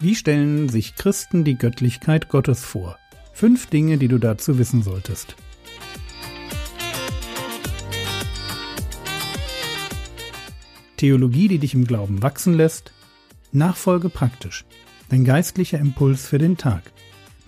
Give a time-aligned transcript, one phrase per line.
[0.00, 2.96] Wie stellen sich Christen die Göttlichkeit Gottes vor?
[3.32, 5.34] Fünf Dinge, die du dazu wissen solltest.
[10.98, 12.92] Theologie, die dich im Glauben wachsen lässt.
[13.50, 14.64] Nachfolge praktisch.
[15.08, 16.92] Dein geistlicher Impuls für den Tag.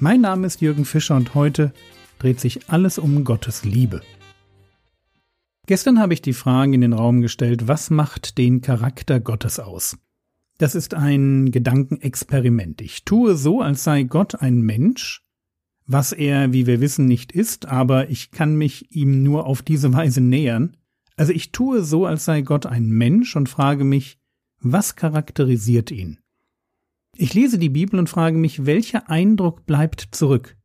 [0.01, 1.73] Mein Name ist Jürgen Fischer und heute
[2.19, 4.03] dreht sich alles um Gottes Liebe.
[5.67, 9.96] Gestern habe ich die Frage in den Raum gestellt, was macht den Charakter Gottes aus?
[10.61, 12.82] Das ist ein Gedankenexperiment.
[12.82, 15.25] Ich tue so, als sei Gott ein Mensch,
[15.87, 19.95] was er, wie wir wissen, nicht ist, aber ich kann mich ihm nur auf diese
[19.95, 20.77] Weise nähern.
[21.17, 24.18] Also ich tue so, als sei Gott ein Mensch und frage mich,
[24.61, 26.18] was charakterisiert ihn?
[27.17, 30.59] Ich lese die Bibel und frage mich, welcher Eindruck bleibt zurück?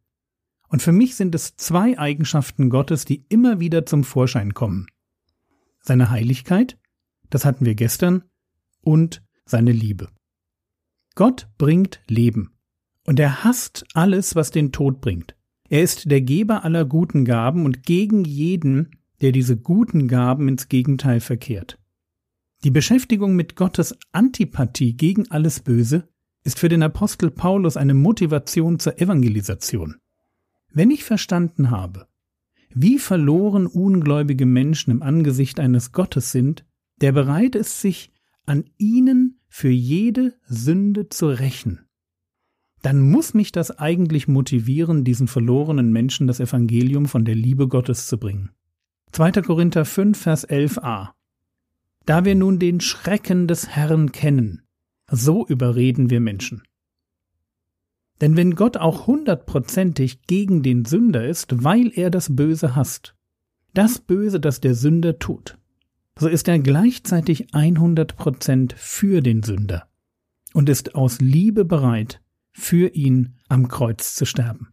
[0.68, 4.88] Und für mich sind es zwei Eigenschaften Gottes, die immer wieder zum Vorschein kommen.
[5.80, 6.78] Seine Heiligkeit,
[7.30, 8.24] das hatten wir gestern,
[8.82, 10.10] und seine Liebe.
[11.16, 12.52] Gott bringt Leben,
[13.06, 15.36] und er hasst alles, was den Tod bringt.
[15.70, 20.68] Er ist der Geber aller guten Gaben und gegen jeden, der diese guten Gaben ins
[20.68, 21.80] Gegenteil verkehrt.
[22.64, 26.08] Die Beschäftigung mit Gottes Antipathie gegen alles Böse
[26.44, 29.96] ist für den Apostel Paulus eine Motivation zur Evangelisation.
[30.72, 32.08] Wenn ich verstanden habe,
[32.70, 36.66] wie verloren ungläubige Menschen im Angesicht eines Gottes sind,
[37.02, 38.12] der bereit ist, sich
[38.46, 41.86] an ihnen für jede Sünde zu rächen,
[42.82, 48.06] dann muss mich das eigentlich motivieren, diesen verlorenen Menschen das Evangelium von der Liebe Gottes
[48.06, 48.52] zu bringen.
[49.12, 49.32] 2.
[49.42, 51.10] Korinther 5, Vers 11a.
[52.06, 54.62] Da wir nun den Schrecken des Herrn kennen,
[55.10, 56.62] so überreden wir Menschen.
[58.22, 63.16] Denn wenn Gott auch hundertprozentig gegen den Sünder ist, weil er das Böse hasst,
[63.74, 65.58] das Böse, das der Sünder tut,
[66.18, 69.88] so ist er gleichzeitig 100 Prozent für den Sünder
[70.54, 74.70] und ist aus Liebe bereit, für ihn am Kreuz zu sterben.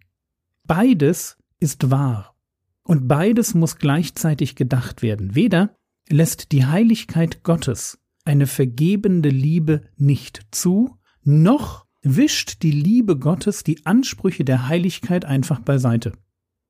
[0.65, 2.37] Beides ist wahr
[2.85, 5.35] und beides muss gleichzeitig gedacht werden.
[5.35, 5.77] Weder
[6.09, 13.85] lässt die Heiligkeit Gottes eine vergebende Liebe nicht zu, noch wischt die Liebe Gottes die
[13.85, 16.13] Ansprüche der Heiligkeit einfach beiseite.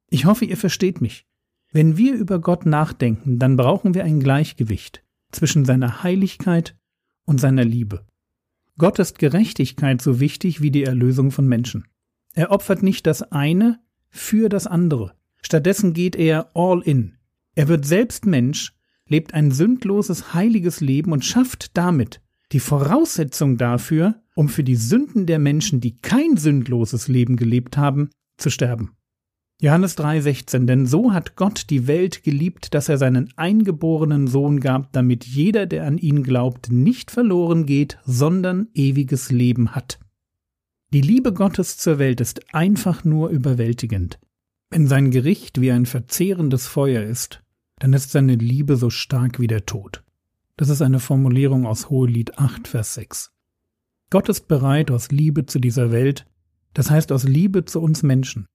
[0.09, 1.27] Ich hoffe, ihr versteht mich.
[1.73, 6.77] Wenn wir über Gott nachdenken, dann brauchen wir ein Gleichgewicht zwischen seiner Heiligkeit
[7.25, 8.05] und seiner Liebe.
[8.77, 11.87] Gott ist Gerechtigkeit so wichtig wie die Erlösung von Menschen.
[12.35, 15.15] Er opfert nicht das eine für das andere.
[15.41, 17.15] Stattdessen geht er all in.
[17.55, 18.75] Er wird selbst Mensch,
[19.09, 22.21] lebt ein sündloses, heiliges Leben und schafft damit
[22.53, 28.11] die Voraussetzung dafür, um für die Sünden der Menschen, die kein sündloses Leben gelebt haben,
[28.37, 28.93] zu sterben.
[29.63, 34.93] Johannes 3:16 Denn so hat Gott die Welt geliebt, dass er seinen eingeborenen Sohn gab,
[34.93, 40.01] damit jeder, der an ihn glaubt, nicht verloren geht, sondern ewiges Leben hat.
[40.93, 44.19] Die Liebe Gottes zur Welt ist einfach nur überwältigend.
[44.71, 47.45] Wenn sein Gericht wie ein verzehrendes Feuer ist,
[47.79, 50.03] dann ist seine Liebe so stark wie der Tod.
[50.57, 53.31] Das ist eine Formulierung aus Hohelied 8, Vers 6.
[54.11, 56.27] Gott ist bereit aus Liebe zu dieser Welt,
[56.75, 58.47] das heißt aus Liebe zu uns Menschen,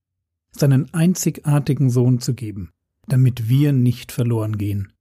[0.59, 2.71] seinen einzigartigen Sohn zu geben,
[3.07, 4.93] damit wir nicht verloren gehen,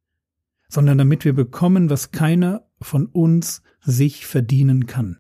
[0.68, 5.18] sondern damit wir bekommen, was keiner von uns sich verdienen kann,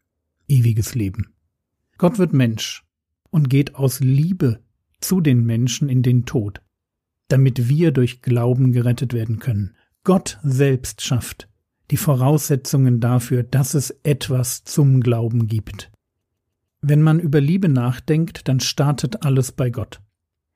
[0.48, 1.34] ewiges Leben.
[1.98, 2.84] Gott wird Mensch
[3.30, 4.60] und geht aus Liebe
[5.00, 6.62] zu den Menschen in den Tod,
[7.28, 9.76] damit wir durch Glauben gerettet werden können.
[10.04, 11.48] Gott selbst schafft
[11.90, 15.92] die Voraussetzungen dafür, dass es etwas zum Glauben gibt.
[16.80, 20.00] Wenn man über Liebe nachdenkt, dann startet alles bei Gott.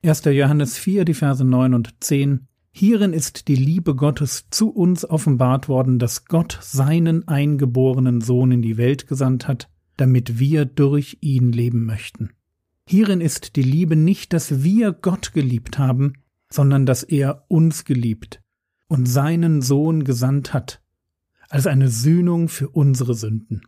[0.02, 0.24] 1.
[0.24, 2.48] Johannes 4, die Verse 9 und 10.
[2.72, 8.62] Hierin ist die Liebe Gottes zu uns offenbart worden, dass Gott seinen eingeborenen Sohn in
[8.62, 9.68] die Welt gesandt hat,
[9.98, 12.30] damit wir durch ihn leben möchten.
[12.86, 16.14] Hierin ist die Liebe nicht, dass wir Gott geliebt haben,
[16.48, 18.40] sondern dass er uns geliebt
[18.88, 20.80] und seinen Sohn gesandt hat,
[21.50, 23.60] als eine Sühnung für unsere Sünden.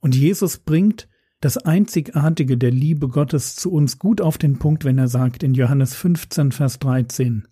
[0.00, 1.08] Und Jesus bringt
[1.42, 5.54] das Einzigartige der Liebe Gottes zu uns gut auf den Punkt, wenn er sagt in
[5.54, 7.48] Johannes 15, Vers 13,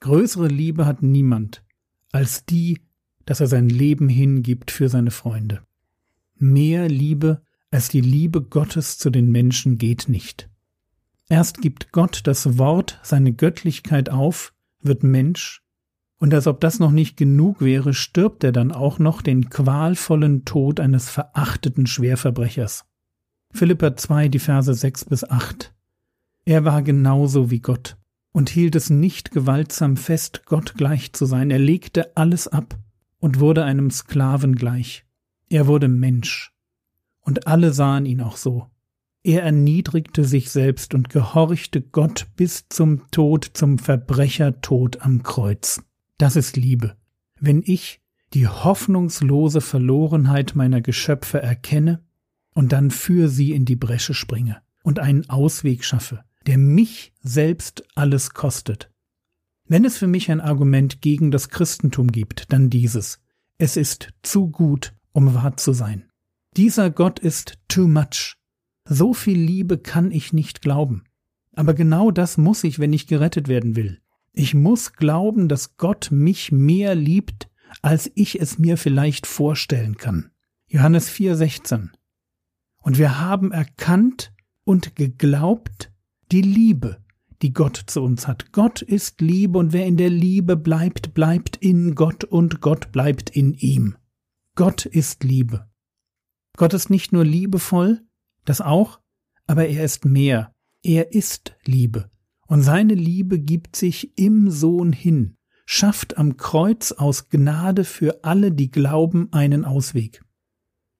[0.00, 1.64] Größere Liebe hat niemand
[2.10, 2.80] als die,
[3.24, 5.62] dass er sein Leben hingibt für seine Freunde.
[6.36, 10.50] Mehr Liebe als die Liebe Gottes zu den Menschen geht nicht.
[11.28, 15.62] Erst gibt Gott das Wort, seine Göttlichkeit auf, wird Mensch,
[16.18, 20.44] und als ob das noch nicht genug wäre, stirbt er dann auch noch den qualvollen
[20.44, 22.84] Tod eines verachteten Schwerverbrechers.
[23.52, 25.74] Philippa 2, die Verse 6 bis 8.
[26.44, 27.96] Er war genauso wie Gott
[28.32, 31.50] und hielt es nicht gewaltsam fest, Gott gleich zu sein.
[31.50, 32.78] Er legte alles ab
[33.20, 35.04] und wurde einem Sklaven gleich.
[35.48, 36.52] Er wurde Mensch
[37.20, 38.68] und alle sahen ihn auch so.
[39.22, 45.84] Er erniedrigte sich selbst und gehorchte Gott bis zum Tod, zum Verbrechertod am Kreuz.
[46.18, 46.96] Das ist Liebe.
[47.38, 48.00] Wenn ich
[48.34, 52.02] die hoffnungslose Verlorenheit meiner Geschöpfe erkenne
[52.54, 57.84] und dann für sie in die Bresche springe und einen Ausweg schaffe, der mich selbst
[57.94, 58.90] alles kostet.
[59.66, 63.20] Wenn es für mich ein Argument gegen das Christentum gibt, dann dieses.
[63.58, 66.10] Es ist zu gut, um wahr zu sein.
[66.56, 68.36] Dieser Gott ist too much.
[68.84, 71.04] So viel Liebe kann ich nicht glauben.
[71.54, 74.00] Aber genau das muss ich, wenn ich gerettet werden will.
[74.32, 77.48] Ich muss glauben, dass Gott mich mehr liebt,
[77.82, 80.30] als ich es mir vielleicht vorstellen kann.
[80.68, 81.90] Johannes 4,16.
[82.82, 84.32] Und wir haben erkannt
[84.64, 85.92] und geglaubt
[86.30, 87.02] die Liebe,
[87.42, 88.52] die Gott zu uns hat.
[88.52, 93.30] Gott ist Liebe und wer in der Liebe bleibt, bleibt in Gott und Gott bleibt
[93.30, 93.96] in ihm.
[94.54, 95.68] Gott ist Liebe.
[96.56, 98.02] Gott ist nicht nur liebevoll,
[98.44, 99.00] das auch,
[99.46, 100.52] aber er ist mehr.
[100.82, 102.10] Er ist Liebe.
[102.46, 108.52] Und seine Liebe gibt sich im Sohn hin, schafft am Kreuz aus Gnade für alle,
[108.52, 110.22] die glauben, einen Ausweg.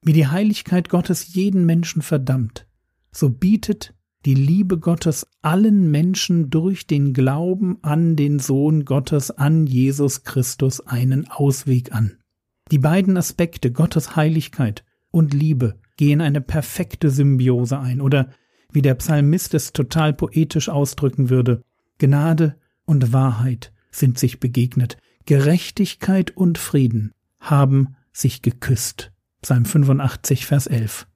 [0.02, 2.66] Wie die Heiligkeit Gottes jeden Menschen verdammt,
[3.12, 3.94] so bietet
[4.24, 10.80] die Liebe Gottes allen Menschen durch den Glauben an den Sohn Gottes, an Jesus Christus
[10.80, 12.18] einen Ausweg an.
[12.70, 18.30] Die beiden Aspekte Gottes Heiligkeit und Liebe gehen eine perfekte Symbiose ein oder
[18.72, 21.62] wie der Psalmist es total poetisch ausdrücken würde,
[21.98, 24.96] Gnade und Wahrheit sind sich begegnet,
[25.26, 29.11] Gerechtigkeit und Frieden haben sich geküsst.
[29.42, 31.08] Psalm 85, Vers 11.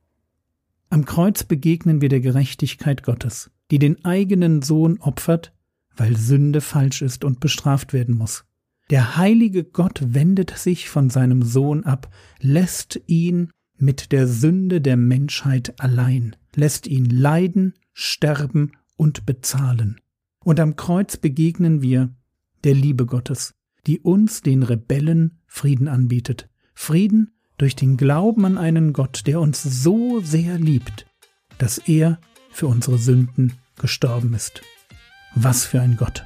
[0.90, 5.52] Am Kreuz begegnen wir der Gerechtigkeit Gottes, die den eigenen Sohn opfert,
[5.96, 8.44] weil Sünde falsch ist und bestraft werden muss.
[8.90, 14.96] Der heilige Gott wendet sich von seinem Sohn ab, lässt ihn mit der Sünde der
[14.96, 20.00] Menschheit allein, lässt ihn leiden, sterben und bezahlen.
[20.43, 22.12] Und am Kreuz begegnen wir
[22.64, 23.55] der Liebe Gottes,
[23.87, 26.49] die uns den Rebellen Frieden anbietet.
[26.75, 31.06] Frieden durch den Glauben an einen Gott, der uns so sehr liebt,
[31.58, 32.19] dass er
[32.50, 34.62] für unsere Sünden gestorben ist.
[35.35, 36.25] Was für ein Gott!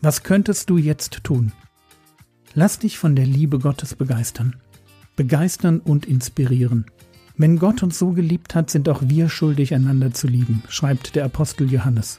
[0.00, 1.50] Was könntest du jetzt tun?
[2.54, 4.54] Lass dich von der Liebe Gottes begeistern.
[5.16, 6.86] Begeistern und inspirieren.
[7.38, 11.26] Wenn Gott uns so geliebt hat, sind auch wir schuldig, einander zu lieben, schreibt der
[11.26, 12.18] Apostel Johannes.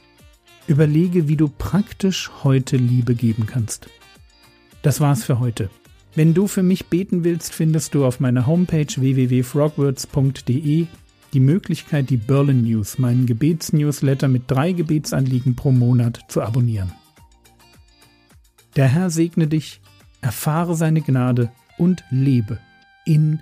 [0.68, 3.90] Überlege, wie du praktisch heute Liebe geben kannst.
[4.84, 5.70] Das war's für heute.
[6.14, 10.88] Wenn du für mich beten willst, findest du auf meiner Homepage www.frogwords.de
[11.34, 16.92] die Möglichkeit, die Berlin News, meinen Gebetsnewsletter mit drei Gebetsanliegen pro Monat zu abonnieren.
[18.76, 19.82] Der Herr segne dich,
[20.22, 22.60] erfahre seine Gnade und lebe
[23.06, 23.42] in